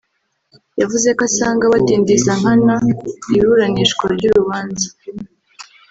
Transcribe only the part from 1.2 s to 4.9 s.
asanga badindiza nkana iburanishwa ry’urubanza